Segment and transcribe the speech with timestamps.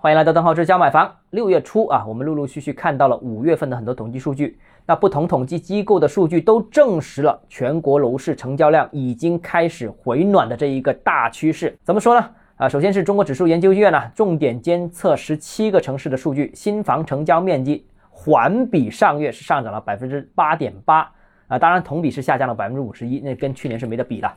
[0.00, 1.12] 欢迎来到邓浩之家买房。
[1.30, 4.56] 六月初啊，我们陆陆续续看到了五月份的很多统计数据。
[4.86, 11.76] 那不同统计机构的数据都证实了全国楼市成交量已经开始回暖的这一个大趋势。
[11.82, 12.30] 怎么说呢？
[12.58, 21.10] 啊，首先是中国指数研究院呢，重点监测十七个城市的数据，新房成交面积环比上月是上涨了百分之八点八
[21.48, 24.32] 啊，当然同比是下降了百分之五十一，那跟去年是没得比的。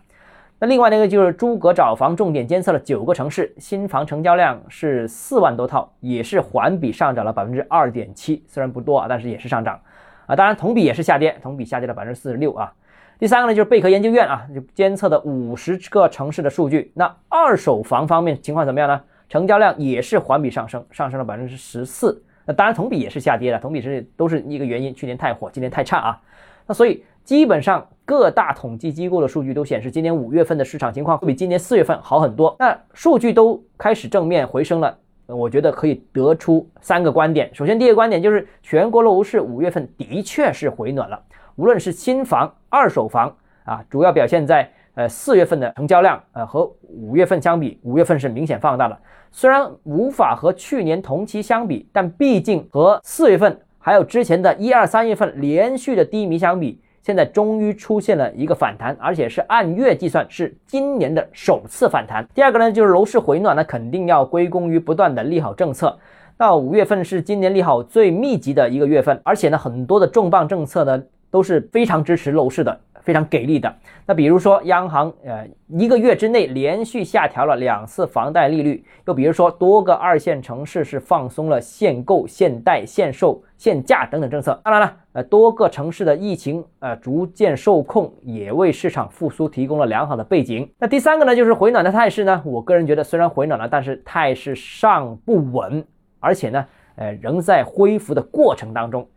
[0.64, 9.82] 那另外那个就是诸葛找房重点监测了九个城市，新房成交量是四万多套，也是环比上涨了百分之二点七，虽然不多啊，但是也是上涨
[10.28, 10.36] 啊。
[10.36, 12.72] 当然同比也是下跌，同比下跌了百分之四十六啊。
[13.18, 16.92] 第三个呢就是贝壳研究院啊，就监测的五十个城市的数据。
[16.94, 19.02] 那二手房方面情况怎么样呢？
[19.30, 22.24] 成交量也是环比上升，上升了百分之十四。
[22.46, 26.22] 那当然同比也是下跌的，同比是都是一个原因，去年太火，今年太差啊。
[26.68, 27.88] 那所以基本上。
[28.04, 32.54] 各大统计机构的数据都显示，今年五月份的市场情况会比今年四月份好很多。
[32.60, 37.50] 那数据都开始正面回升了，我觉得可以得出三个观点。
[37.54, 41.24] 首先，第一个观点就是全国楼市五月份的确是回暖了，
[41.56, 43.34] 无论是新房、二手房
[43.64, 49.00] 啊，主要表现在呃四月份的成交量，呃和五月份相比，五月份是明显放大了。
[49.32, 56.82] 虽然无法和去年同期相比，但毕竟和四月份还有之前的一二三月份连续的低迷相比。
[57.02, 62.26] 现在终于出现了一个反弹，而且是按月计算，是今年的首次反弹。
[62.34, 65.98] 第二个呢，就是楼市回暖呢，肯定要归功于不断的利好政策。
[66.38, 72.80] 那五月份是今年利好最密集的一个月份，而且呢，很多的重磅政策呢都是非常支持楼市的。
[73.04, 73.74] 非常给力的，
[74.06, 84.60] 那比如说央行呃一个月之内连续下调了两次房贷利率，又比如说多个二线城市是放松了限购、限贷、限售、限价等等政策。
[84.64, 90.70] 当然了，呃多个城市的疫情呃逐渐受控，也为市场复苏提供了良好的背景。
[90.78, 95.84] 那第三个呢，就是回暖的态势呢，我个人觉得虽然回暖了，但是态势尚不稳，
[96.20, 96.66] 而且呢，
[96.96, 99.08] 呃仍在恢复的过程当中。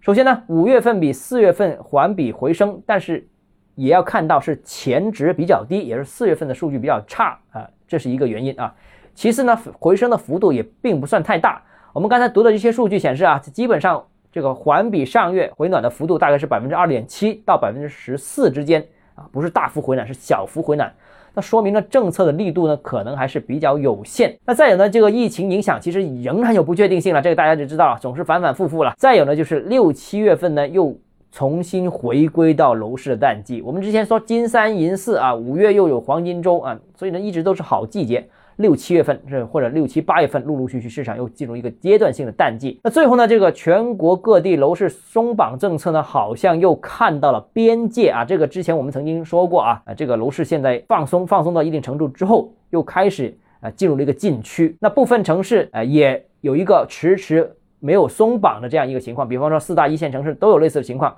[0.00, 3.26] 首先呢，五月份比四月份环比回升，但是
[3.74, 8.74] 也要看到是前值比较低，也是四月份的数据比较差啊，这是一个原因啊。
[9.14, 11.60] 其次呢，回升的幅度也并不算太大。
[11.92, 20.94] 我们刚才读的这些数据显示啊，基本上这个环比上月回暖的幅度大概是百分之二点七到百分之十四之间啊，不是大幅回暖，是小幅回暖。
[21.34, 24.36] 那说明了政策的力度呢，可能还是比较有限。
[24.44, 28.94] 那再有呢，这个疫情影响其实仍然有不确定性了，这个大家就知道了，总是反反复复了。
[28.96, 30.96] 再有呢，就是六七月份呢又
[31.30, 33.62] 重新回归到楼市的淡季。
[33.62, 38.26] 我们之前说金三银四啊，五月又有黄金周啊，所以呢一直都是好季节。
[38.58, 42.80] 六七月份是或者六七八月份，陆陆续续市场又进入一个阶段性的淡季。
[42.82, 48.24] 那最后呢，这个全国各地楼市松绑政策呢，好像又看到了边界啊。
[48.24, 54.76] 这个之前我们曾经说过啊，啊，这个楼市现在放松，放松到一定程度之后，又开始啊进入了一个禁区。
[54.80, 57.48] 那部分城市啊也有一个迟迟
[57.78, 61.16] 没有松绑的这样一个情况，比方说四大一线城市都有类似的情况。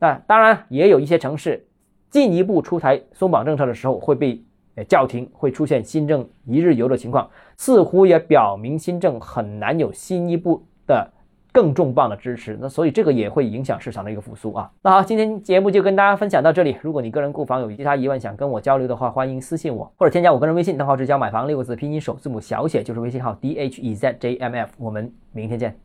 [0.00, 1.64] 那当然也有一些城市
[2.10, 4.42] 进一步出台松绑政策的时候会被。
[4.84, 11.10] 叫停会出现新政一日游的情况，似乎也表明新政很难有新一步的
[11.52, 12.56] 更重磅的支持。
[12.60, 14.70] 那所以这个也会影响市场的一个复苏啊。
[14.82, 16.76] 那好，今天节目就跟大家分享到这里。
[16.82, 24.70] 如果你个人购房有其他疑问想跟我交流的话，欢迎私信我或者添加我个人微信，账号是“教买房”六个字拼音首字母小写就是微信号 d h e z j m f。
[24.78, 25.76] 我们明天见。